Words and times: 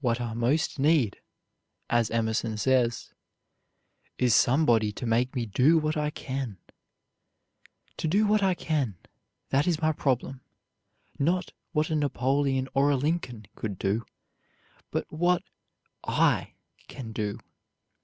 "What 0.00 0.20
I 0.20 0.32
most 0.32 0.78
need," 0.78 1.20
as 1.90 2.08
Emerson 2.08 2.56
says, 2.56 3.12
"is 4.16 4.32
somebody 4.32 4.92
to 4.92 5.06
make 5.06 5.34
me 5.34 5.44
do 5.44 5.76
what 5.76 5.96
I 5.96 6.10
can." 6.10 6.58
To 7.96 8.06
do 8.06 8.28
what 8.28 8.44
I 8.44 8.54
can, 8.54 8.96
that 9.48 9.66
is 9.66 9.82
my 9.82 9.90
problem; 9.90 10.42
not 11.18 11.52
what 11.72 11.90
a 11.90 11.96
Napoleon 11.96 12.68
or 12.74 12.90
a 12.92 12.96
Lincoln 12.96 13.46
could 13.56 13.76
do, 13.76 14.06
but 14.92 15.04
what 15.12 15.42
I 16.06 16.52
can 16.86 17.10
do. 17.10 17.40